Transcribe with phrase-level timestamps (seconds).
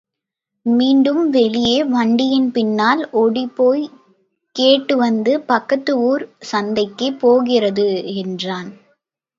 [0.65, 3.93] மீண்டும் வெளியே வண்டியின் பின்னால் ஒடிப்போய்க்
[4.55, 7.87] கேட்டுவந்து பக்கத்து ஊர் சந்தைக்குப் போகிறது
[8.15, 8.71] என்றான்.